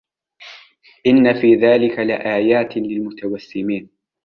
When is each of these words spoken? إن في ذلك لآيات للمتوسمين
إن 1.07 1.41
في 1.41 1.55
ذلك 1.55 1.99
لآيات 1.99 2.77
للمتوسمين 2.77 3.89